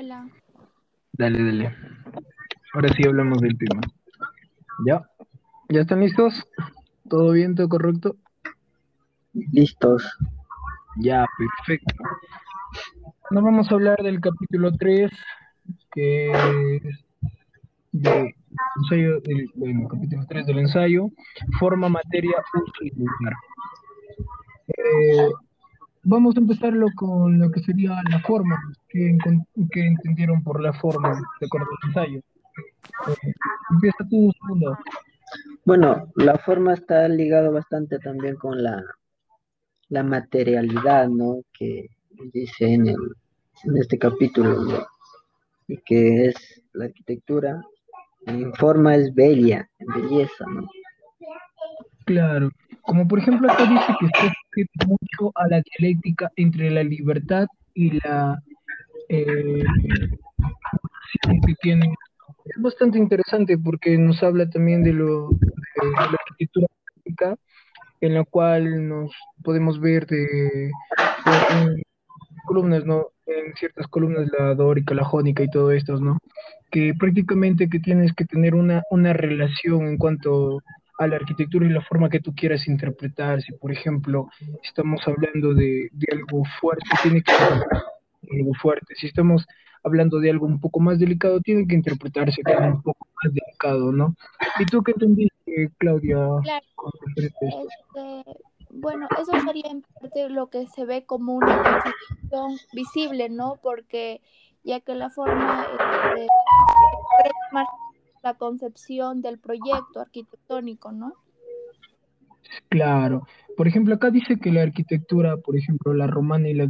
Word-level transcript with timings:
Hola. 0.00 0.28
Dale, 1.14 1.42
dale. 1.42 1.74
Ahora 2.72 2.88
sí 2.90 3.02
hablamos 3.04 3.40
del 3.40 3.58
tema. 3.58 3.80
¿Ya? 4.86 5.02
¿Ya 5.70 5.80
están 5.80 5.98
listos? 5.98 6.46
¿Todo 7.10 7.32
bien? 7.32 7.56
¿Todo 7.56 7.68
correcto? 7.68 8.14
Listos. 9.32 10.08
Ya, 10.98 11.26
perfecto. 11.36 11.96
Nos 13.32 13.42
vamos 13.42 13.68
a 13.68 13.74
hablar 13.74 14.00
del 14.04 14.20
capítulo 14.20 14.70
3, 14.70 15.10
que 15.90 16.76
es 16.76 17.04
de 17.90 18.36
ensayo 18.76 19.20
del, 19.22 19.50
bueno, 19.56 19.88
capítulo 19.88 20.24
3 20.28 20.46
del 20.46 20.58
ensayo, 20.60 21.10
forma, 21.58 21.88
materia, 21.88 22.36
uso 22.54 22.84
y 22.84 22.90
lugar. 22.90 23.34
Eh, 24.68 25.28
vamos 26.08 26.36
a 26.36 26.40
empezarlo 26.40 26.86
con 26.96 27.38
lo 27.38 27.50
que 27.50 27.60
sería 27.60 28.02
la 28.10 28.20
forma, 28.20 28.58
que, 28.88 29.16
entendieron 29.74 30.42
por 30.42 30.62
la 30.62 30.72
forma 30.72 31.20
de 31.40 31.46
acuerdo 31.46 31.68
al 31.70 31.88
ensayo. 31.88 32.18
Eh, 33.08 33.32
empieza 33.70 34.08
tú, 34.08 34.32
segundo. 34.40 34.78
Bueno, 35.64 36.10
la 36.16 36.38
forma 36.38 36.72
está 36.72 37.06
ligado 37.08 37.52
bastante 37.52 37.98
también 37.98 38.36
con 38.36 38.62
la, 38.62 38.82
la 39.90 40.02
materialidad, 40.02 41.08
¿no? 41.08 41.42
Que 41.52 41.88
dice 42.32 42.72
en, 42.72 42.88
el, 42.88 43.14
en 43.64 43.76
este 43.76 43.98
capítulo, 43.98 44.64
¿no? 44.64 44.86
Y 45.66 45.76
que 45.78 46.26
es 46.26 46.62
la 46.72 46.86
arquitectura. 46.86 47.60
En 48.26 48.52
forma 48.54 48.96
es 48.96 49.14
bella, 49.14 49.68
en 49.78 49.86
belleza, 49.88 50.44
¿no? 50.46 50.66
Claro, 52.06 52.50
como 52.88 53.06
por 53.06 53.18
ejemplo 53.18 53.52
acá 53.52 53.64
dice 53.64 53.92
que 54.52 54.62
está 54.62 54.86
mucho 54.86 55.30
a 55.34 55.46
la 55.48 55.60
dialéctica 55.60 56.32
entre 56.36 56.70
la 56.70 56.82
libertad 56.82 57.46
y 57.74 58.00
la 58.00 58.42
eh, 59.10 59.62
que 61.46 61.54
tiene. 61.60 61.94
Es 62.46 62.62
bastante 62.62 62.98
interesante 62.98 63.58
porque 63.58 63.98
nos 63.98 64.22
habla 64.22 64.48
también 64.48 64.82
de 64.82 64.94
lo 64.94 65.28
de, 65.28 65.90
la 65.94 66.16
arquitectura 66.18 66.66
práctica, 66.86 67.36
en 68.00 68.14
la 68.14 68.24
cual 68.24 68.88
nos 68.88 69.12
podemos 69.44 69.78
ver 69.80 70.06
de, 70.06 70.16
de- 70.24 70.70
en 71.52 71.82
columnas, 72.46 72.86
¿no? 72.86 73.08
En 73.26 73.54
ciertas 73.56 73.86
columnas, 73.88 74.30
la 74.38 74.54
dórica, 74.54 74.94
la 74.94 75.04
jónica 75.04 75.42
y 75.42 75.50
todo 75.50 75.72
esto, 75.72 76.00
¿no? 76.00 76.16
Que 76.70 76.94
prácticamente 76.98 77.68
que 77.68 77.80
tienes 77.80 78.14
que 78.14 78.24
tener 78.24 78.54
una, 78.54 78.82
una 78.90 79.12
relación 79.12 79.86
en 79.88 79.98
cuanto 79.98 80.60
a 80.98 81.06
la 81.06 81.16
arquitectura 81.16 81.66
y 81.66 81.70
la 81.70 81.80
forma 81.82 82.10
que 82.10 82.20
tú 82.20 82.34
quieras 82.34 82.66
interpretar. 82.68 83.40
Si, 83.40 83.52
por 83.52 83.72
ejemplo, 83.72 84.28
estamos 84.62 85.00
hablando 85.06 85.54
de, 85.54 85.88
de 85.92 86.06
algo 86.12 86.42
fuerte, 86.60 86.88
tiene 87.02 87.22
que 87.22 87.32
ser 87.32 87.64
algo 88.32 88.54
fuerte. 88.54 88.94
Si 88.96 89.06
estamos 89.06 89.46
hablando 89.84 90.18
de 90.18 90.30
algo 90.30 90.46
un 90.46 90.60
poco 90.60 90.80
más 90.80 90.98
delicado, 90.98 91.40
tiene 91.40 91.66
que 91.66 91.76
interpretarse 91.76 92.42
como 92.42 92.66
un 92.66 92.82
poco 92.82 93.06
más 93.22 93.32
delicado, 93.32 93.92
¿no? 93.92 94.14
¿Y 94.58 94.66
tú 94.66 94.82
qué 94.82 94.92
entendiste, 94.92 95.70
Claudia, 95.78 96.18
Claro, 96.42 96.66
este, 97.16 98.24
bueno, 98.70 99.08
eso 99.20 99.32
sería 99.46 99.70
en 99.70 99.82
parte 99.82 100.28
lo 100.28 100.48
que 100.48 100.66
se 100.66 100.84
ve 100.84 101.04
como 101.06 101.34
una 101.34 101.62
concepción 101.62 102.58
visible, 102.72 103.28
¿no? 103.28 103.58
Porque 103.62 104.20
ya 104.62 104.80
que 104.80 104.94
la 104.94 105.10
forma 105.10 105.66
este, 105.70 106.24
expresa 106.24 107.48
más 107.52 107.66
la 108.22 108.34
concepción 108.34 109.22
del 109.22 109.38
proyecto 109.38 110.00
arquitectónico, 110.00 110.92
¿no? 110.92 111.14
Claro. 112.68 113.26
Por 113.56 113.68
ejemplo, 113.68 113.94
acá 113.94 114.10
dice 114.10 114.38
que 114.38 114.52
la 114.52 114.62
arquitectura, 114.62 115.36
por 115.36 115.56
ejemplo, 115.56 115.92
la 115.92 116.06
romana 116.06 116.48
y 116.48 116.54
la, 116.54 116.68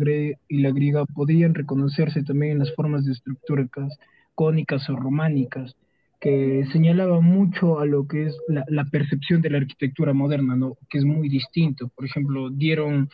y 0.49 0.59
la 0.59 0.71
griega 0.71 1.05
podían 1.05 1.55
reconocerse 1.55 2.23
también 2.23 2.53
en 2.53 2.59
las 2.61 2.75
formas 2.75 3.05
de 3.05 3.13
estructuras 3.13 3.69
cónicas 4.35 4.89
o 4.89 4.97
románicas, 4.97 5.77
que 6.21 6.67
señalaba 6.73 7.21
mucho 7.21 7.79
a 7.79 7.87
lo 7.87 8.07
que 8.07 8.27
es 8.27 8.37
la, 8.49 8.65
la 8.69 8.85
percepción 8.85 9.41
de 9.43 9.51
la 9.51 9.59
arquitectura 9.59 10.13
moderna, 10.13 10.57
¿no? 10.57 10.77
Que 10.89 10.99
es 10.99 11.05
muy 11.05 11.29
distinto. 11.29 11.89
Por 11.95 12.07
ejemplo, 12.07 12.51
dieron 12.51 13.09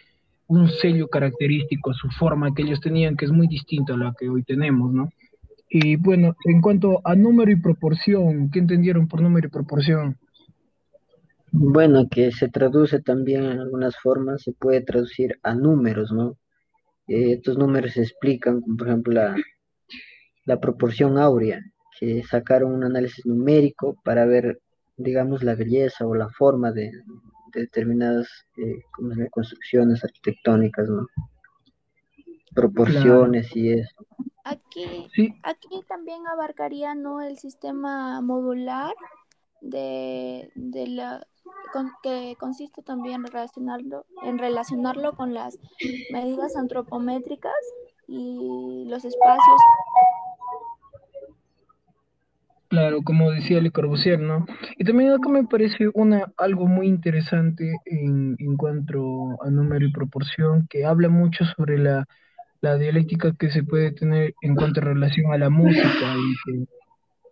un 0.47 0.69
sello 0.69 1.09
característico 1.09 1.91
a 1.91 1.95
su 1.95 2.09
forma 2.11 2.55
que 2.55 2.63
ellos 2.63 2.81
tenían, 2.81 3.17
que 3.17 3.25
es 3.25 3.33
muy 3.33 3.49
distinto 3.49 3.95
a 3.95 3.97
la 3.97 4.15
que 4.19 4.29
hoy 4.29 4.43
tenemos, 4.43 4.93
¿no? 4.93 5.11
Y 5.77 5.97
bueno, 5.97 6.37
en 6.45 6.61
cuanto 6.61 7.01
a 7.03 7.17
número 7.17 7.51
y 7.51 7.57
proporción, 7.57 8.49
¿qué 8.49 8.61
entendieron 8.61 9.09
por 9.09 9.21
número 9.21 9.49
y 9.49 9.51
proporción? 9.51 10.17
Bueno, 11.51 12.07
que 12.09 12.31
se 12.31 12.49
traduce 12.49 13.01
también 13.01 13.43
en 13.43 13.59
algunas 13.59 13.97
formas, 13.97 14.43
se 14.43 14.53
puede 14.53 14.83
traducir 14.83 15.37
a 15.43 15.53
números, 15.57 16.13
¿no? 16.13 16.39
Eh, 17.09 17.33
estos 17.33 17.59
números 17.59 17.95
se 17.95 18.03
explican, 18.03 18.61
como 18.61 18.77
por 18.77 18.87
ejemplo 18.87 19.15
la, 19.15 19.37
la 20.45 20.61
proporción 20.61 21.19
áurea, 21.19 21.61
que 21.99 22.23
sacaron 22.23 22.73
un 22.73 22.85
análisis 22.85 23.27
numérico 23.27 23.97
para 24.05 24.27
ver, 24.27 24.61
digamos, 24.97 25.43
la 25.43 25.57
belleza 25.57 26.07
o 26.07 26.15
la 26.15 26.29
forma 26.29 26.71
de, 26.71 26.93
de 27.53 27.63
determinadas 27.63 28.29
eh, 28.59 28.79
construcciones 29.33 30.05
arquitectónicas, 30.05 30.89
¿no? 30.89 31.09
Claro, 32.55 32.55
Proporciones 32.55 33.57
y 33.57 33.73
eso. 33.73 34.07
Aquí, 34.45 35.09
sí, 35.15 35.35
aquí 35.43 35.83
también 35.89 36.27
abarcaría, 36.27 36.95
¿no? 36.95 37.23
El 37.23 37.39
sistema 37.39 38.21
modular 38.21 38.95
de, 39.63 40.51
de 40.55 40.87
la 40.87 41.27
con- 41.73 41.93
que 42.03 42.37
consiste 42.39 42.83
también 42.83 43.25
en 43.25 43.33
relacionarlo, 43.33 44.05
en 44.23 44.39
relacionarlo 44.39 45.15
con 45.15 45.33
las 45.35 45.59
medidas 46.11 46.57
antropométricas 46.57 47.55
y 48.07 48.85
los 48.87 49.05
espacios. 49.05 49.61
Claro, 52.69 53.03
como 53.03 53.31
decía 53.31 53.61
Le 53.61 53.71
Corbusier, 53.71 54.19
¿no? 54.19 54.47
Y 54.77 54.85
también 54.85 55.13
acá 55.13 55.29
me 55.29 55.45
parece 55.45 55.91
una, 55.95 56.33
algo 56.37 56.67
muy 56.67 56.89
interesante 56.89 57.73
en, 57.85 58.37
en 58.39 58.57
cuanto 58.57 59.41
a 59.43 59.51
número 59.51 59.87
y 59.87 59.93
proporción, 59.93 60.67
que 60.69 60.85
habla 60.85 61.09
mucho 61.09 61.45
sobre 61.57 61.79
la, 61.79 62.05
la 62.65 62.79
dialéctica 62.79 63.35
que 63.39 63.51
se 63.51 63.63
puede 63.63 63.93
tener 63.93 64.35
en 64.41 64.55
cuanto 64.55 64.81
a 64.81 64.85
relación 64.85 65.33
a 65.33 65.39
la 65.39 65.51
música 65.51 66.07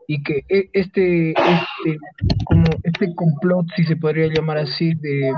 y 0.07 0.23
que, 0.23 0.45
e- 0.49 0.69
este, 0.75 1.31
este, 1.31 1.99
como 2.45 2.65
este 2.83 3.15
complot, 3.15 3.67
si 3.75 3.85
se 3.85 3.97
podría 3.97 4.27
llamar 4.27 4.59
así, 4.59 4.93
de, 4.95 5.33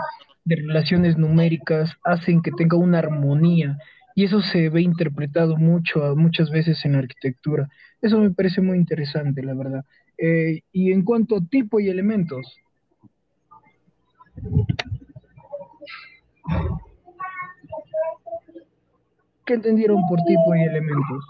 de 0.45 0.57
relaciones 0.57 1.17
numéricas, 1.17 1.93
hacen 2.03 2.43
que 2.43 2.51
tenga 2.51 2.77
una 2.77 2.99
armonía, 2.99 3.79
y 4.17 4.25
eso 4.25 4.41
se 4.41 4.69
ve 4.69 4.83
interpretado 4.83 5.57
mucho, 5.57 6.17
muchas 6.17 6.51
veces 6.51 6.85
en 6.85 6.97
arquitectura. 6.97 7.69
Eso 8.03 8.19
me 8.19 8.31
parece 8.31 8.61
muy 8.61 8.77
interesante, 8.79 9.43
la 9.43 9.55
verdad. 9.55 9.85
Eh, 10.19 10.63
y 10.73 10.91
en 10.91 11.03
cuanto 11.03 11.37
a 11.37 11.45
tipo 11.45 11.79
y 11.79 11.89
elementos, 11.89 12.45
¿qué 19.45 19.55
entendieron 19.55 20.01
por 20.09 20.19
tipo 20.25 20.55
y 20.55 20.63
elementos? 20.63 21.25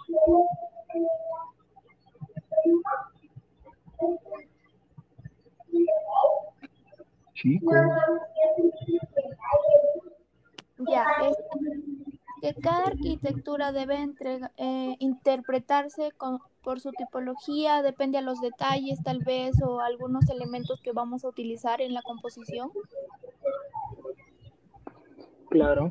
Chicos, 7.34 7.74
Ya, 10.88 11.04
es 11.22 11.36
que 12.54 12.60
cada 12.60 12.86
arquitectura 12.88 13.72
debe 13.72 13.96
entrega- 13.96 14.52
eh, 14.56 14.96
interpretarse 14.98 16.12
con- 16.16 16.40
por 16.62 16.80
su 16.80 16.92
tipología, 16.92 17.82
depende 17.82 18.18
a 18.18 18.22
los 18.22 18.40
detalles 18.40 19.02
tal 19.02 19.20
vez 19.20 19.60
o 19.62 19.80
algunos 19.80 20.28
elementos 20.30 20.80
que 20.80 20.92
vamos 20.92 21.24
a 21.24 21.28
utilizar 21.28 21.80
en 21.80 21.94
la 21.94 22.02
composición. 22.02 22.70
claro. 25.48 25.88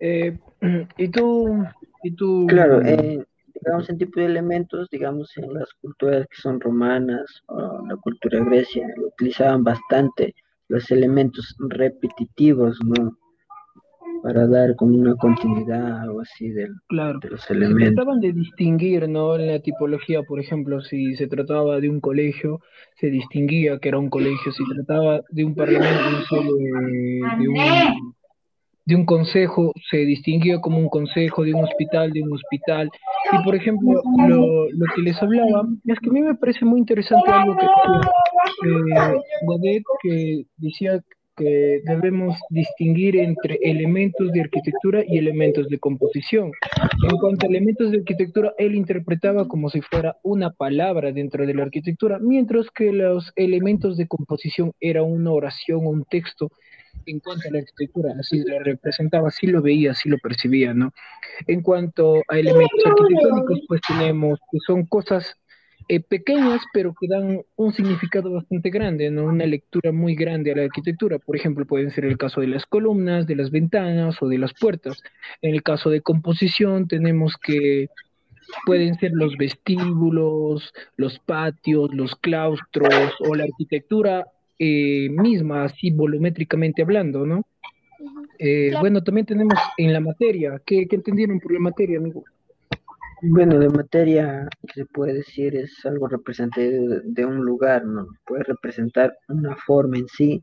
Eh, 0.00 0.38
¿y 0.98 1.08
tú, 1.08 1.64
y 2.02 2.10
tú, 2.12 2.46
Claro, 2.48 2.82
eh, 2.82 3.24
digamos 3.60 3.88
en 3.90 3.98
tipo 3.98 4.20
de 4.20 4.26
elementos, 4.26 4.88
digamos 4.90 5.36
en 5.36 5.54
las 5.54 5.72
culturas 5.80 6.26
que 6.28 6.36
son 6.40 6.60
romanas 6.60 7.42
o 7.46 7.84
la 7.86 7.96
cultura 7.96 8.44
grecia, 8.44 8.86
utilizaban 8.98 9.64
bastante 9.64 10.34
los 10.68 10.90
elementos 10.90 11.54
repetitivos, 11.68 12.78
¿no? 12.84 13.16
Para 14.22 14.46
dar 14.46 14.74
como 14.76 14.96
una 14.96 15.14
continuidad 15.16 16.08
o 16.08 16.20
así 16.22 16.48
del- 16.48 16.74
claro, 16.88 17.18
de 17.20 17.28
los 17.30 17.42
se 17.42 17.52
elementos. 17.52 17.94
trataban 17.94 18.20
de 18.20 18.32
distinguir, 18.32 19.06
¿no? 19.08 19.36
En 19.36 19.48
la 19.48 19.60
tipología, 19.60 20.22
por 20.22 20.40
ejemplo, 20.40 20.80
si 20.80 21.14
se 21.16 21.26
trataba 21.26 21.78
de 21.78 21.90
un 21.90 22.00
colegio, 22.00 22.60
se 22.98 23.08
distinguía 23.08 23.78
que 23.78 23.88
era 23.90 23.98
un 23.98 24.08
colegio, 24.08 24.50
si 24.52 24.64
trataba 24.74 25.20
de 25.28 25.44
un 25.44 25.54
parlamento, 25.54 26.36
de, 26.42 27.20
de 27.38 27.48
un, 27.48 28.14
de 28.86 28.96
un 28.96 29.06
consejo, 29.06 29.72
se 29.90 29.98
distinguía 29.98 30.60
como 30.60 30.78
un 30.78 30.88
consejo, 30.88 31.42
de 31.42 31.54
un 31.54 31.64
hospital, 31.64 32.12
de 32.12 32.22
un 32.22 32.32
hospital. 32.32 32.90
Y, 33.32 33.42
por 33.42 33.54
ejemplo, 33.54 34.02
lo, 34.28 34.70
lo 34.70 34.86
que 34.94 35.02
les 35.02 35.20
hablaba, 35.22 35.66
es 35.86 35.98
que 36.00 36.10
a 36.10 36.12
mí 36.12 36.20
me 36.20 36.34
parece 36.34 36.64
muy 36.64 36.80
interesante 36.80 37.30
algo 37.30 37.56
que 37.56 37.66
eh, 38.68 39.82
que 40.02 40.46
decía 40.58 41.02
que 41.36 41.80
debemos 41.84 42.36
distinguir 42.50 43.16
entre 43.16 43.58
elementos 43.62 44.30
de 44.30 44.42
arquitectura 44.42 45.02
y 45.06 45.18
elementos 45.18 45.68
de 45.68 45.78
composición. 45.78 46.52
En 47.10 47.16
cuanto 47.18 47.46
a 47.46 47.48
elementos 47.48 47.90
de 47.90 47.98
arquitectura, 47.98 48.54
él 48.56 48.74
interpretaba 48.74 49.48
como 49.48 49.68
si 49.68 49.80
fuera 49.80 50.16
una 50.22 50.50
palabra 50.50 51.10
dentro 51.10 51.44
de 51.46 51.54
la 51.54 51.64
arquitectura, 51.64 52.18
mientras 52.20 52.70
que 52.70 52.92
los 52.92 53.32
elementos 53.34 53.96
de 53.96 54.06
composición 54.06 54.72
era 54.80 55.02
una 55.02 55.32
oración 55.32 55.86
o 55.86 55.90
un 55.90 56.04
texto 56.04 56.50
en 57.06 57.20
cuanto 57.20 57.48
a 57.48 57.52
la 57.52 57.58
arquitectura, 57.58 58.14
así 58.18 58.42
lo 58.44 58.58
representaba, 58.60 59.28
así 59.28 59.46
lo 59.46 59.62
veía, 59.62 59.92
así 59.92 60.08
lo 60.08 60.18
percibía, 60.18 60.74
¿no? 60.74 60.92
En 61.46 61.62
cuanto 61.62 62.22
a 62.28 62.38
elementos 62.38 62.84
arquitectónicos, 62.84 63.60
pues 63.68 63.80
tenemos 63.86 64.38
que 64.50 64.58
son 64.66 64.86
cosas 64.86 65.36
eh, 65.88 66.00
pequeñas, 66.00 66.62
pero 66.72 66.94
que 66.98 67.06
dan 67.08 67.42
un 67.56 67.72
significado 67.74 68.32
bastante 68.32 68.70
grande, 68.70 69.10
¿no? 69.10 69.24
Una 69.24 69.44
lectura 69.44 69.92
muy 69.92 70.14
grande 70.14 70.52
a 70.52 70.56
la 70.56 70.62
arquitectura. 70.62 71.18
Por 71.18 71.36
ejemplo, 71.36 71.66
pueden 71.66 71.90
ser 71.90 72.06
el 72.06 72.16
caso 72.16 72.40
de 72.40 72.46
las 72.46 72.64
columnas, 72.64 73.26
de 73.26 73.36
las 73.36 73.50
ventanas 73.50 74.22
o 74.22 74.28
de 74.28 74.38
las 74.38 74.54
puertas. 74.54 75.02
En 75.42 75.54
el 75.54 75.62
caso 75.62 75.90
de 75.90 76.00
composición, 76.00 76.88
tenemos 76.88 77.36
que 77.36 77.88
pueden 78.64 78.94
ser 78.98 79.12
los 79.12 79.36
vestíbulos, 79.36 80.72
los 80.96 81.18
patios, 81.18 81.92
los 81.94 82.14
claustros 82.16 83.14
o 83.20 83.34
la 83.34 83.44
arquitectura 83.44 84.26
eh, 84.58 85.08
misma, 85.10 85.64
así 85.64 85.90
volumétricamente 85.90 86.82
hablando, 86.82 87.26
¿no? 87.26 87.44
Eh, 88.38 88.72
bueno, 88.80 89.02
también 89.02 89.26
tenemos 89.26 89.58
en 89.76 89.92
la 89.92 90.00
materia, 90.00 90.60
¿qué, 90.64 90.86
¿qué, 90.86 90.96
entendieron 90.96 91.40
por 91.40 91.52
la 91.52 91.60
materia, 91.60 91.98
amigo? 91.98 92.24
Bueno, 93.22 93.58
la 93.58 93.70
materia 93.70 94.48
se 94.74 94.84
puede 94.84 95.14
decir 95.14 95.56
es 95.56 95.84
algo 95.86 96.08
representativo 96.08 97.00
de, 97.04 97.24
un 97.24 97.44
lugar, 97.44 97.84
¿no? 97.86 98.08
Puede 98.26 98.42
representar 98.42 99.16
una 99.28 99.56
forma 99.56 99.98
en 99.98 100.08
sí. 100.08 100.42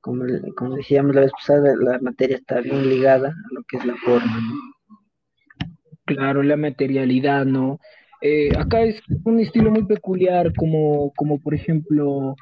Como, 0.00 0.24
como 0.56 0.76
decíamos 0.76 1.14
la 1.14 1.22
vez 1.22 1.32
pasada, 1.32 1.74
la 1.78 1.98
materia 2.00 2.36
está 2.36 2.60
bien 2.60 2.88
ligada 2.88 3.28
a 3.28 3.54
lo 3.54 3.62
que 3.68 3.76
es 3.76 3.84
la 3.84 3.94
forma, 3.96 4.40
¿no? 4.40 5.68
Claro, 6.04 6.42
la 6.42 6.56
materialidad, 6.56 7.44
¿no? 7.44 7.78
Eh, 8.22 8.50
acá 8.56 8.82
es 8.82 9.00
un 9.24 9.38
estilo 9.38 9.70
muy 9.70 9.84
peculiar, 9.84 10.52
como, 10.54 11.12
como 11.16 11.40
por 11.40 11.54
ejemplo, 11.54 12.34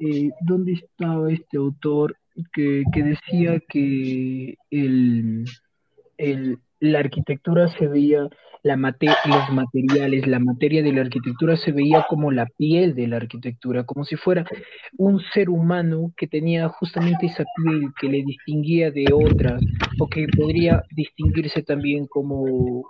eh, 0.00 0.30
¿dónde 0.40 0.72
estaba 0.72 1.30
este 1.30 1.58
autor 1.58 2.16
que, 2.52 2.82
que 2.92 3.02
decía 3.02 3.60
que 3.68 4.54
el, 4.70 5.44
el, 6.16 6.58
la 6.80 7.00
arquitectura 7.00 7.68
se 7.68 7.86
veía, 7.86 8.28
la 8.62 8.76
los 8.76 9.50
materiales, 9.52 10.26
la 10.26 10.38
materia 10.38 10.82
de 10.82 10.92
la 10.92 11.02
arquitectura 11.02 11.56
se 11.56 11.72
veía 11.72 12.04
como 12.08 12.30
la 12.30 12.46
piel 12.46 12.94
de 12.94 13.08
la 13.08 13.16
arquitectura, 13.16 13.84
como 13.84 14.04
si 14.04 14.16
fuera 14.16 14.44
un 14.98 15.20
ser 15.32 15.48
humano 15.50 16.12
que 16.16 16.26
tenía 16.26 16.68
justamente 16.68 17.26
esa 17.26 17.44
piel 17.56 17.92
que 18.00 18.08
le 18.08 18.22
distinguía 18.22 18.90
de 18.90 19.06
otras, 19.12 19.62
o 19.98 20.08
que 20.08 20.26
podría 20.36 20.82
distinguirse 20.90 21.62
también 21.62 22.06
como, 22.06 22.84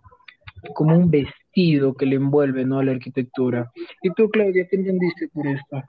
como 0.75 0.97
un 0.97 1.11
vestido 1.11 1.95
que 1.95 2.07
le 2.07 2.17
envuelve 2.17 2.65
¿no? 2.65 2.79
a 2.79 2.85
la 2.85 2.93
arquitectura. 2.93 3.71
¿Y 4.03 4.11
tú, 4.11 4.29
Claudia, 4.29 4.67
qué 4.69 4.77
entendiste 4.77 5.29
por 5.29 5.47
esto? 5.47 5.83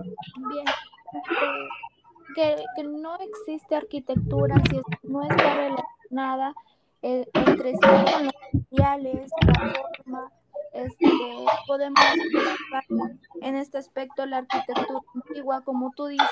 Bien, 0.00 0.64
este, 1.12 1.70
que, 2.34 2.56
no 2.84 3.16
existe 3.18 3.76
arquitectura 3.76 4.56
si 4.70 4.80
no 5.02 5.22
está 5.22 5.54
relacionada 5.54 6.54
eh, 7.02 7.28
entre 7.34 7.72
sí 7.72 7.78
con 7.80 8.24
los 8.24 8.34
materiales, 8.52 9.30
la 9.46 9.72
forma, 9.72 10.32
este, 10.72 11.10
podemos 11.66 12.00
en 13.40 13.56
este 13.56 13.78
aspecto 13.78 14.26
la 14.26 14.38
arquitectura 14.38 15.00
antigua, 15.14 15.62
como 15.62 15.92
tú 15.96 16.06
dices, 16.06 16.26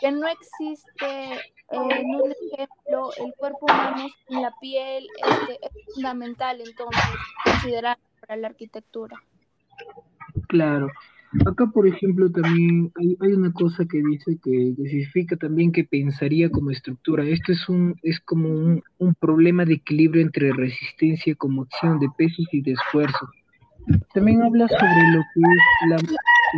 que 0.00 0.12
no 0.12 0.26
existe 0.28 1.34
eh, 1.34 1.40
en 1.70 2.14
un 2.14 2.32
ejemplo 2.32 3.10
el 3.16 3.34
cuerpo 3.34 3.66
humano 3.66 4.08
sin 4.26 4.42
la 4.42 4.52
piel, 4.60 5.06
este, 5.16 5.58
es 5.66 5.94
fundamental 5.94 6.60
entonces 6.60 7.04
considerar 7.44 7.98
para 8.20 8.36
la 8.36 8.48
arquitectura. 8.48 9.22
Claro, 10.48 10.88
Acá, 11.44 11.66
por 11.66 11.86
ejemplo, 11.86 12.30
también 12.30 12.90
hay, 12.96 13.32
una 13.32 13.52
cosa 13.52 13.84
que 13.84 14.02
dice 14.02 14.38
que, 14.42 14.74
significa 14.76 15.36
también 15.36 15.72
que 15.72 15.84
pensaría 15.84 16.48
como 16.48 16.70
estructura. 16.70 17.24
Esto 17.24 17.52
es 17.52 17.68
un 17.68 17.96
es 18.02 18.18
como 18.20 18.48
un, 18.48 19.14
problema 19.20 19.64
de 19.66 19.74
equilibrio 19.74 20.22
entre 20.22 20.52
resistencia 20.52 21.34
como 21.34 21.62
acción 21.62 21.98
de 21.98 22.08
pesos 22.16 22.46
y 22.50 22.62
de 22.62 22.72
esfuerzo. 22.72 23.28
También 24.14 24.42
habla 24.42 24.68
sobre 24.68 25.10
lo 25.12 25.22
que 25.34 25.40
es 25.40 26.02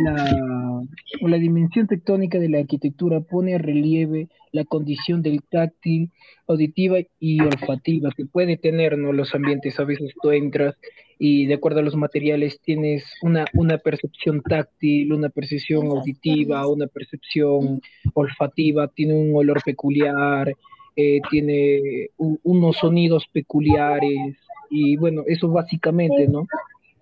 la, 0.03 0.81
la, 1.21 1.37
dimensión 1.37 1.87
tectónica 1.87 2.39
de 2.39 2.49
la 2.49 2.59
arquitectura, 2.59 3.21
pone 3.21 3.55
a 3.55 3.57
relieve 3.57 4.29
la 4.51 4.63
condición 4.63 5.21
del 5.21 5.41
táctil, 5.43 6.11
auditiva 6.47 6.97
y 7.19 7.41
olfativa 7.41 8.11
que 8.15 8.25
puede 8.25 8.57
tener 8.57 8.97
los 8.97 9.33
ambientes. 9.35 9.79
A 9.79 9.85
veces 9.85 10.13
tú 10.21 10.31
entras 10.31 10.75
y 11.23 11.45
de 11.45 11.53
acuerdo 11.53 11.81
a 11.81 11.83
los 11.83 11.95
materiales 11.95 12.59
tienes 12.61 13.05
una, 13.21 13.45
una 13.53 13.77
percepción 13.77 14.41
táctil, 14.41 15.13
una 15.13 15.29
percepción 15.29 15.85
auditiva, 15.85 16.65
una 16.65 16.87
percepción 16.87 17.79
olfativa, 18.15 18.87
tiene 18.87 19.13
un 19.13 19.35
olor 19.35 19.61
peculiar, 19.63 20.51
eh, 20.95 21.21
tiene 21.29 22.09
unos 22.17 22.77
sonidos 22.77 23.27
peculiares 23.31 24.35
y 24.71 24.97
bueno, 24.97 25.21
eso 25.27 25.47
básicamente, 25.47 26.27
¿no? 26.27 26.47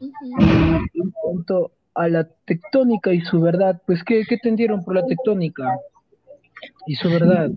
en 0.01 1.11
cuanto 1.11 1.71
a 1.93 2.09
la 2.09 2.25
tectónica 2.43 3.13
y 3.13 3.21
su 3.21 3.39
verdad, 3.39 3.81
pues 3.87 4.03
¿qué, 4.03 4.25
qué 4.27 4.35
entendieron 4.35 4.83
por 4.83 4.95
la 4.95 5.05
tectónica 5.05 5.79
y 6.87 6.95
su 6.95 7.09
verdad? 7.09 7.51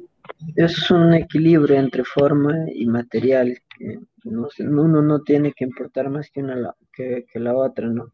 Es 0.55 0.93
un 0.93 1.13
equilibrio 1.13 1.75
entre 1.75 2.05
forma 2.05 2.55
y 2.73 2.87
material, 2.87 3.59
que 3.77 3.99
no, 4.25 4.49
uno 4.59 5.03
no 5.03 5.23
tiene 5.23 5.53
que 5.53 5.65
importar 5.65 6.11
más 6.11 6.31
que, 6.31 6.41
una, 6.41 6.75
que, 6.93 7.25
la 7.35 7.55
otra, 7.55 7.89
¿no? 7.89 8.11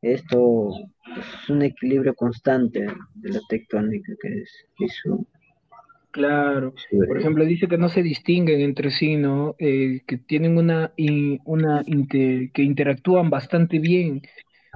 Esto 0.00 0.70
es 1.16 1.48
un 1.48 1.62
equilibrio 1.62 2.14
constante 2.14 2.86
de 3.14 3.28
la 3.30 3.40
tectónica, 3.48 4.12
que 4.20 4.28
es, 4.40 4.66
es 4.80 5.02
Claro, 6.10 6.74
por 7.08 7.18
ejemplo, 7.18 7.42
dice 7.46 7.68
que 7.68 7.78
no 7.78 7.88
se 7.88 8.02
distinguen 8.02 8.60
entre 8.60 8.90
sí, 8.90 9.16
¿no? 9.16 9.54
Eh, 9.58 10.02
que 10.06 10.18
tienen 10.18 10.58
una, 10.58 10.92
una 11.46 11.82
que 11.84 12.62
interactúan 12.62 13.30
bastante 13.30 13.78
bien. 13.78 14.20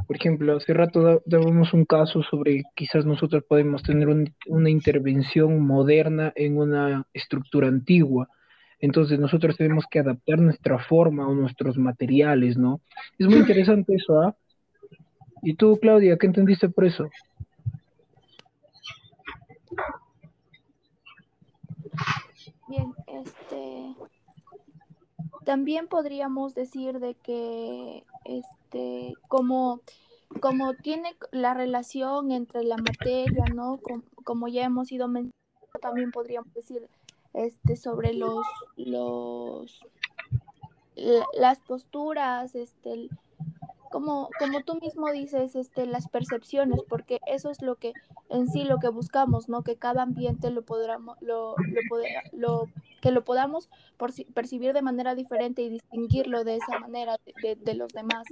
Por 0.06 0.16
ejemplo, 0.16 0.56
hace 0.56 0.72
rato 0.72 1.22
dábamos 1.26 1.74
un 1.74 1.84
caso 1.84 2.22
sobre 2.22 2.62
quizás 2.74 3.04
nosotros 3.04 3.44
podemos 3.48 3.82
tener 3.82 4.08
una 4.08 4.70
intervención 4.70 5.60
moderna 5.60 6.32
en 6.36 6.56
una 6.56 7.06
estructura 7.12 7.68
antigua. 7.68 8.28
Entonces 8.80 9.18
nosotros 9.18 9.56
tenemos 9.56 9.84
que 9.90 10.00
adaptar 10.00 10.38
nuestra 10.38 10.78
forma 10.78 11.26
o 11.26 11.34
nuestros 11.34 11.78
materiales, 11.78 12.56
¿no? 12.56 12.80
Es 13.18 13.26
muy 13.26 13.38
interesante 13.38 13.94
eso, 13.94 14.20
¿ah? 14.20 14.36
¿Y 15.42 15.54
tú, 15.54 15.78
Claudia, 15.80 16.16
qué 16.18 16.26
entendiste 16.26 16.68
por 16.68 16.84
eso? 16.84 17.08
Bien, 22.68 22.92
este 23.06 23.94
también 25.44 25.86
podríamos 25.86 26.54
decir 26.54 26.98
de 26.98 27.14
que 27.14 28.02
este 28.24 29.14
como 29.28 29.80
como 30.40 30.74
tiene 30.74 31.16
la 31.30 31.54
relación 31.54 32.32
entre 32.32 32.64
la 32.64 32.76
materia, 32.76 33.44
¿no? 33.54 33.80
Como, 34.24 34.48
ya 34.48 34.64
hemos 34.64 34.90
ido 34.90 35.08
mencionando, 35.08 35.32
también 35.80 36.10
podríamos 36.10 36.52
decir 36.52 36.88
este 37.36 37.76
sobre 37.76 38.14
los 38.14 38.44
los 38.76 39.80
las 41.34 41.60
posturas, 41.60 42.54
este 42.54 43.10
como, 43.90 44.28
como 44.38 44.62
tú 44.62 44.78
mismo 44.80 45.10
dices, 45.10 45.56
este, 45.56 45.86
las 45.86 46.08
percepciones, 46.08 46.82
porque 46.88 47.20
eso 47.26 47.50
es 47.50 47.62
lo 47.62 47.76
que 47.76 47.92
en 48.28 48.48
sí 48.48 48.64
lo 48.64 48.78
que 48.78 48.88
buscamos, 48.88 49.48
¿no? 49.48 49.62
Que 49.62 49.76
cada 49.76 50.02
ambiente 50.02 50.50
lo 50.50 50.62
podamos, 50.62 51.16
lo, 51.22 51.54
lo, 52.32 52.68
que 53.00 53.10
lo 53.10 53.24
podamos 53.24 53.70
percibir 54.34 54.72
de 54.74 54.82
manera 54.82 55.14
diferente 55.14 55.62
y 55.62 55.70
distinguirlo 55.70 56.44
de 56.44 56.56
esa 56.56 56.78
manera 56.78 57.16
de, 57.42 57.74
los 57.74 57.92
demás. 57.92 58.26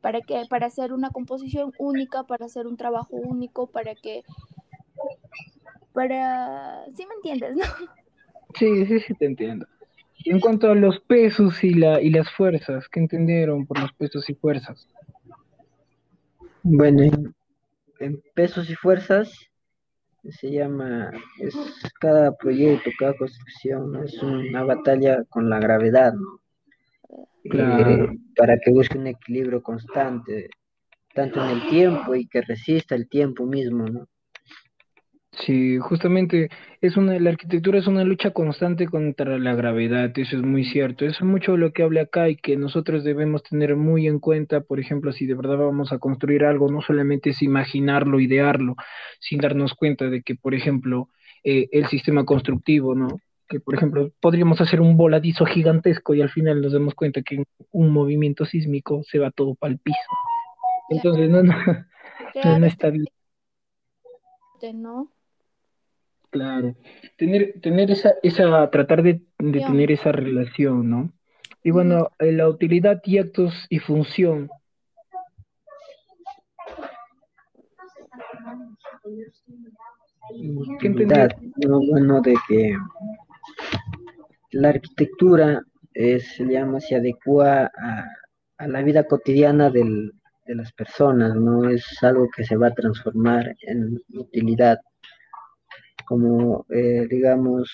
¿Para 0.00 0.20
que 0.20 0.44
Para 0.48 0.66
hacer 0.66 0.92
una 0.92 1.10
composición 1.10 1.72
única, 1.78 2.24
para 2.24 2.46
hacer 2.46 2.66
un 2.66 2.76
trabajo 2.76 3.16
único, 3.16 3.66
para 3.66 3.94
que... 3.94 4.22
Para... 5.92 6.84
¿Sí 6.94 7.06
me 7.06 7.14
entiendes, 7.14 7.56
no? 7.56 7.64
Sí, 8.54 8.86
sí, 8.86 9.00
sí 9.00 9.14
te 9.14 9.26
entiendo. 9.26 9.66
En 10.24 10.40
cuanto 10.40 10.70
a 10.70 10.74
los 10.74 11.00
pesos 11.00 11.62
y, 11.64 11.74
la, 11.74 12.00
y 12.00 12.10
las 12.10 12.30
fuerzas, 12.30 12.88
¿qué 12.88 13.00
entendieron 13.00 13.66
por 13.66 13.80
los 13.80 13.92
pesos 13.94 14.28
y 14.30 14.34
fuerzas? 14.34 14.86
Bueno, 16.62 17.34
en, 17.98 18.22
pesos 18.34 18.70
y 18.70 18.74
fuerzas 18.74 19.32
se 20.28 20.52
llama, 20.52 21.10
es 21.40 21.56
cada 22.00 22.36
proyecto, 22.36 22.90
cada 22.96 23.14
construcción, 23.14 24.04
es 24.04 24.22
una 24.22 24.62
batalla 24.62 25.24
con 25.28 25.50
la 25.50 25.58
gravedad, 25.58 26.12
¿no? 26.14 26.40
Eh, 27.44 28.06
para 28.36 28.56
que 28.58 28.70
busque 28.70 28.96
un 28.96 29.08
equilibrio 29.08 29.60
constante 29.62 30.48
tanto 31.12 31.44
en 31.44 31.50
el 31.50 31.68
tiempo 31.68 32.14
y 32.14 32.26
que 32.26 32.40
resista 32.42 32.94
el 32.94 33.08
tiempo 33.08 33.44
mismo, 33.44 33.86
¿no? 33.86 34.08
Sí, 35.32 35.78
justamente 35.78 36.50
es 36.82 36.96
una, 36.98 37.18
la 37.18 37.30
arquitectura 37.30 37.78
es 37.78 37.86
una 37.86 38.04
lucha 38.04 38.32
constante 38.32 38.86
contra 38.86 39.38
la 39.38 39.54
gravedad, 39.54 40.12
eso 40.16 40.36
es 40.36 40.42
muy 40.42 40.64
cierto. 40.64 41.06
Eso 41.06 41.24
es 41.24 41.30
mucho 41.30 41.56
lo 41.56 41.72
que 41.72 41.82
habla 41.82 42.02
acá 42.02 42.28
y 42.28 42.36
que 42.36 42.56
nosotros 42.56 43.02
debemos 43.02 43.42
tener 43.42 43.74
muy 43.76 44.06
en 44.06 44.18
cuenta, 44.18 44.60
por 44.60 44.78
ejemplo, 44.78 45.10
si 45.12 45.24
de 45.26 45.34
verdad 45.34 45.56
vamos 45.56 45.90
a 45.92 45.98
construir 45.98 46.44
algo, 46.44 46.70
no 46.70 46.82
solamente 46.82 47.30
es 47.30 47.40
imaginarlo, 47.42 48.20
idearlo, 48.20 48.76
sin 49.20 49.40
darnos 49.40 49.74
cuenta 49.74 50.10
de 50.10 50.22
que, 50.22 50.34
por 50.34 50.54
ejemplo, 50.54 51.08
eh, 51.44 51.68
el 51.72 51.86
sistema 51.88 52.24
constructivo, 52.26 52.94
¿no? 52.94 53.08
Que, 53.48 53.58
por 53.58 53.74
ejemplo, 53.74 54.12
podríamos 54.20 54.60
hacer 54.60 54.82
un 54.82 54.98
voladizo 54.98 55.46
gigantesco 55.46 56.14
y 56.14 56.20
al 56.20 56.30
final 56.30 56.60
nos 56.60 56.74
damos 56.74 56.94
cuenta 56.94 57.22
que 57.22 57.36
en 57.36 57.44
un 57.70 57.90
movimiento 57.90 58.44
sísmico 58.44 59.02
se 59.04 59.18
va 59.18 59.30
todo 59.30 59.54
para 59.54 59.72
el 59.72 59.78
piso. 59.78 59.98
Entonces, 60.90 61.30
no, 61.30 61.42
no, 61.42 61.54
no, 62.44 62.58
no 62.58 62.66
está 62.66 62.90
bien. 62.90 63.06
¿no? 64.70 65.10
Claro, 66.32 66.74
tener, 67.18 67.60
tener 67.60 67.90
esa, 67.90 68.14
esa, 68.22 68.70
tratar 68.70 69.02
de, 69.02 69.20
de 69.38 69.60
tener 69.60 69.92
esa 69.92 70.12
relación, 70.12 70.88
¿no? 70.88 71.12
Y 71.62 71.72
bueno, 71.72 72.08
eh, 72.18 72.32
la 72.32 72.48
utilidad 72.48 73.02
y 73.04 73.18
actos 73.18 73.66
y 73.68 73.80
función. 73.80 74.48
¿Qué 80.80 80.88
Lo 81.68 81.80
bueno 81.80 82.22
de 82.22 82.34
que 82.48 82.78
la 84.52 84.70
arquitectura 84.70 85.62
es, 85.92 86.34
se 86.36 86.46
llama, 86.46 86.80
se 86.80 86.96
adecua 86.96 87.70
a, 87.76 88.06
a 88.56 88.68
la 88.68 88.80
vida 88.80 89.04
cotidiana 89.04 89.68
del, 89.68 90.14
de 90.46 90.54
las 90.54 90.72
personas, 90.72 91.36
no 91.36 91.68
es 91.68 91.84
algo 92.02 92.26
que 92.34 92.44
se 92.44 92.56
va 92.56 92.68
a 92.68 92.74
transformar 92.74 93.54
en 93.60 94.00
utilidad 94.14 94.78
como 96.12 96.66
eh, 96.68 97.06
digamos, 97.08 97.70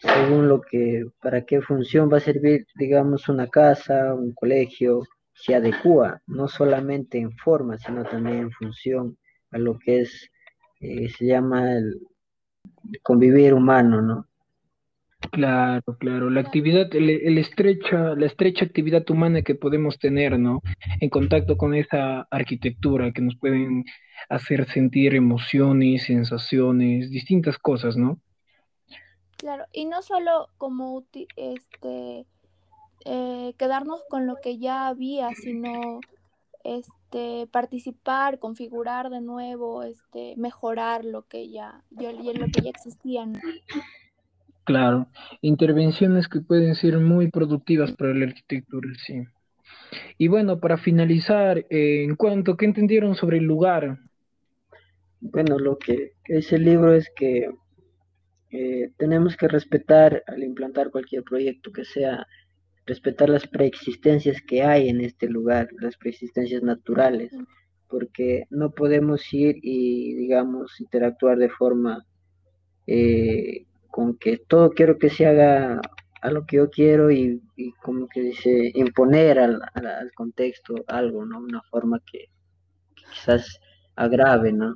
según 0.00 0.48
lo 0.48 0.60
que, 0.60 1.04
para 1.22 1.42
qué 1.42 1.60
función 1.60 2.10
va 2.12 2.16
a 2.16 2.26
servir, 2.28 2.66
digamos, 2.74 3.28
una 3.28 3.46
casa, 3.46 4.14
un 4.14 4.32
colegio, 4.34 5.02
se 5.32 5.54
adecua, 5.54 6.20
no 6.26 6.48
solamente 6.48 7.18
en 7.18 7.30
forma, 7.36 7.78
sino 7.78 8.02
también 8.02 8.38
en 8.38 8.50
función 8.50 9.16
a 9.52 9.58
lo 9.58 9.78
que 9.78 10.00
es, 10.00 10.28
eh, 10.80 11.08
se 11.08 11.24
llama 11.24 11.72
el 11.74 12.00
convivir 13.00 13.54
humano, 13.54 14.02
¿no? 14.02 14.26
Claro, 15.32 15.96
claro, 15.98 16.30
la 16.30 16.40
actividad, 16.40 16.94
el, 16.94 17.36
estrecha, 17.36 18.14
la 18.16 18.26
estrecha 18.26 18.64
actividad 18.64 19.08
humana 19.10 19.42
que 19.42 19.54
podemos 19.54 19.98
tener, 19.98 20.38
¿no? 20.38 20.62
En 20.98 21.10
contacto 21.10 21.58
con 21.58 21.74
esa 21.74 22.22
arquitectura 22.30 23.12
que 23.12 23.20
nos 23.20 23.36
pueden 23.36 23.84
hacer 24.30 24.66
sentir 24.70 25.14
emociones, 25.14 26.04
sensaciones, 26.04 27.10
distintas 27.10 27.58
cosas, 27.58 27.96
¿no? 27.96 28.18
Claro, 29.36 29.64
y 29.72 29.84
no 29.84 30.00
solo 30.02 30.48
como 30.56 31.04
este 31.36 32.26
eh, 33.04 33.54
quedarnos 33.58 34.02
con 34.08 34.26
lo 34.26 34.36
que 34.36 34.58
ya 34.58 34.88
había, 34.88 35.30
sino 35.34 36.00
este 36.64 37.46
participar, 37.46 38.38
configurar 38.38 39.10
de 39.10 39.20
nuevo, 39.20 39.82
este 39.82 40.34
mejorar 40.36 41.04
lo 41.04 41.26
que 41.26 41.50
ya, 41.50 41.82
lo 41.90 42.00
que 42.00 42.62
ya 42.62 42.70
existía. 42.70 43.26
¿no? 43.26 43.38
Claro, 44.64 45.08
intervenciones 45.40 46.28
que 46.28 46.40
pueden 46.40 46.74
ser 46.74 46.98
muy 46.98 47.30
productivas 47.30 47.92
para 47.92 48.14
la 48.14 48.26
arquitectura, 48.26 48.88
sí. 49.04 49.24
Y 50.18 50.28
bueno, 50.28 50.60
para 50.60 50.76
finalizar, 50.76 51.58
eh, 51.70 52.04
en 52.04 52.14
cuanto, 52.16 52.56
¿qué 52.56 52.66
entendieron 52.66 53.14
sobre 53.14 53.38
el 53.38 53.44
lugar? 53.44 53.98
Bueno, 55.20 55.58
lo 55.58 55.78
que 55.78 56.12
ese 56.24 56.58
libro 56.58 56.94
es 56.94 57.10
que 57.14 57.50
eh, 58.50 58.90
tenemos 58.96 59.36
que 59.36 59.48
respetar 59.48 60.22
al 60.26 60.42
implantar 60.42 60.90
cualquier 60.90 61.22
proyecto 61.22 61.72
que 61.72 61.84
sea, 61.84 62.26
respetar 62.86 63.28
las 63.28 63.46
preexistencias 63.46 64.40
que 64.42 64.62
hay 64.62 64.88
en 64.88 65.00
este 65.00 65.28
lugar, 65.28 65.68
las 65.78 65.96
preexistencias 65.96 66.62
naturales, 66.62 67.32
porque 67.88 68.44
no 68.50 68.70
podemos 68.72 69.32
ir 69.32 69.56
y, 69.62 70.14
digamos, 70.14 70.80
interactuar 70.80 71.38
de 71.38 71.50
forma 71.50 72.04
eh, 72.86 73.66
con 73.90 74.16
que 74.16 74.38
todo 74.38 74.70
quiero 74.70 74.98
que 74.98 75.10
se 75.10 75.26
haga 75.26 75.80
a 76.22 76.30
lo 76.30 76.44
que 76.46 76.56
yo 76.56 76.70
quiero 76.70 77.10
y, 77.10 77.40
como 77.82 78.06
que 78.08 78.20
dice, 78.20 78.70
imponer 78.74 79.38
al, 79.38 79.60
contexto 80.14 80.74
algo, 80.86 81.24
¿no? 81.24 81.38
Una 81.38 81.62
forma 81.62 82.00
que, 82.10 82.26
quizás 82.94 83.58
agrave, 83.96 84.52
¿no? 84.52 84.74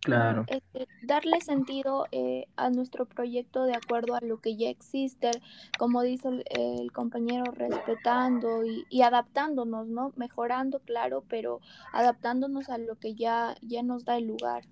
Claro. 0.00 0.44
Este, 0.48 0.88
darle 1.04 1.40
sentido 1.40 2.06
eh, 2.10 2.46
a 2.56 2.70
nuestro 2.70 3.06
proyecto 3.06 3.64
de 3.64 3.76
acuerdo 3.76 4.16
a 4.16 4.20
lo 4.20 4.40
que 4.40 4.56
ya 4.56 4.68
existe, 4.68 5.30
como 5.78 6.02
dice 6.02 6.28
el, 6.50 6.90
compañero, 6.90 7.44
respetando 7.52 8.64
y, 8.64 8.84
y, 8.90 9.02
adaptándonos, 9.02 9.86
¿no? 9.86 10.12
Mejorando, 10.16 10.80
claro, 10.80 11.22
pero 11.28 11.60
adaptándonos 11.92 12.68
a 12.68 12.78
lo 12.78 12.96
que 12.96 13.14
ya, 13.14 13.54
ya 13.62 13.84
nos 13.84 14.04
da 14.04 14.16
el 14.16 14.26
lugar. 14.26 14.64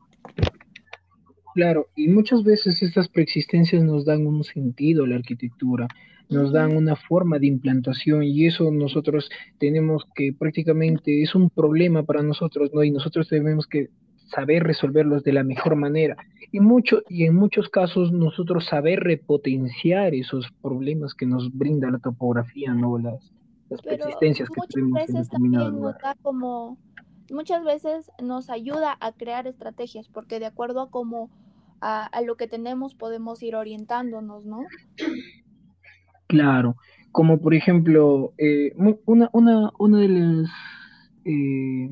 Claro, 1.54 1.88
y 1.96 2.08
muchas 2.08 2.44
veces 2.44 2.82
estas 2.82 3.08
preexistencias 3.08 3.82
nos 3.82 4.04
dan 4.04 4.26
un 4.26 4.44
sentido 4.44 5.04
a 5.04 5.08
la 5.08 5.16
arquitectura, 5.16 5.88
nos 6.28 6.52
dan 6.52 6.76
una 6.76 6.94
forma 6.94 7.38
de 7.38 7.48
implantación 7.48 8.22
y 8.22 8.46
eso 8.46 8.70
nosotros 8.70 9.28
tenemos 9.58 10.04
que 10.14 10.32
prácticamente 10.32 11.22
es 11.22 11.34
un 11.34 11.50
problema 11.50 12.04
para 12.04 12.22
nosotros, 12.22 12.70
¿no? 12.72 12.84
Y 12.84 12.90
nosotros 12.92 13.28
tenemos 13.28 13.66
que 13.66 13.88
saber 14.26 14.62
resolverlos 14.62 15.24
de 15.24 15.32
la 15.32 15.42
mejor 15.42 15.74
manera. 15.74 16.16
Y 16.52 16.60
mucho 16.60 17.02
y 17.08 17.24
en 17.24 17.34
muchos 17.34 17.68
casos 17.68 18.12
nosotros 18.12 18.66
saber 18.66 19.00
repotenciar 19.00 20.14
esos 20.14 20.46
problemas 20.62 21.14
que 21.14 21.26
nos 21.26 21.52
brinda 21.52 21.90
la 21.90 21.98
topografía, 21.98 22.72
¿no? 22.74 22.96
Las, 22.98 23.32
las 23.68 23.82
preexistencias 23.82 24.48
que 24.48 24.60
tenemos 24.72 25.08
en 25.08 25.14
determinado 25.14 25.70
lugar. 25.70 25.96
como 26.22 26.78
muchas 27.30 27.64
veces 27.64 28.10
nos 28.22 28.50
ayuda 28.50 28.96
a 29.00 29.12
crear 29.12 29.46
estrategias, 29.46 30.08
porque 30.08 30.40
de 30.40 30.46
acuerdo 30.46 30.80
a 30.80 30.90
cómo 30.90 31.30
a, 31.80 32.10
lo 32.24 32.36
que 32.36 32.46
tenemos 32.46 32.94
podemos 32.94 33.42
ir 33.42 33.56
orientándonos, 33.56 34.44
¿no? 34.44 34.64
Claro, 36.26 36.76
como 37.10 37.40
por 37.40 37.54
ejemplo, 37.54 38.34
eh, 38.38 38.72
una, 39.06 39.30
una, 39.32 39.70
una 39.78 39.98
de 39.98 40.08
las 40.08 40.50
eh, 41.24 41.90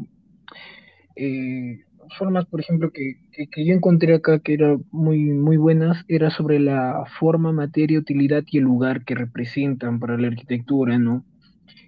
eh, 1.17 1.85
formas, 2.17 2.47
por 2.47 2.61
ejemplo, 2.61 2.93
que, 2.93 3.17
que, 3.51 3.65
yo 3.65 3.75
encontré 3.75 4.15
acá 4.15 4.39
que 4.39 4.55
eran 4.55 4.85
muy, 4.91 5.25
muy 5.25 5.57
buenas, 5.57 6.05
era 6.09 6.31
sobre 6.31 6.61
la 6.61 7.05
forma, 7.19 7.53
materia, 7.53 7.99
utilidad 7.99 8.45
y 8.47 8.59
el 8.59 8.65
lugar 8.65 9.05
que 9.05 9.15
representan 9.15 9.99
para 9.99 10.17
la 10.17 10.29
arquitectura, 10.29 10.99
¿no? 10.99 11.25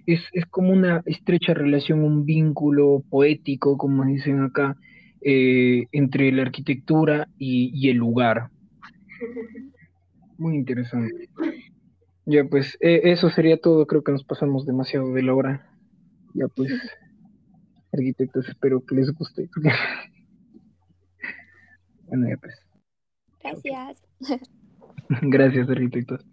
Es, 0.05 0.21
es 0.33 0.45
como 0.45 0.71
una 0.71 1.01
estrecha 1.05 1.53
relación, 1.53 2.03
un 2.03 2.25
vínculo 2.25 3.03
poético, 3.09 3.77
como 3.77 4.05
dicen 4.05 4.41
acá, 4.41 4.77
eh, 5.21 5.85
entre 5.91 6.31
la 6.31 6.43
arquitectura 6.43 7.27
y, 7.37 7.89
el 7.89 7.97
lugar. 7.97 8.49
Muy 10.37 10.55
interesante. 10.55 11.29
Ya 12.25 12.43
pues, 12.45 12.77
eh, 12.81 13.01
eso 13.05 13.29
sería 13.29 13.59
todo. 13.59 13.85
Creo 13.85 14.03
que 14.03 14.11
nos 14.11 14.23
pasamos 14.23 14.65
demasiado 14.65 15.13
de 15.13 15.23
la 15.23 15.35
hora. 15.35 15.67
Ya 16.33 16.47
pues, 16.47 16.71
arquitectos, 17.93 18.47
espero 18.47 18.83
que 18.85 18.95
les 18.95 19.11
guste. 19.11 19.49
bueno, 22.07 22.29
ya 22.29 22.37
pues. 22.37 22.55
Gracias. 23.43 24.01
Gracias, 25.21 25.69
arquitectos. 25.69 26.25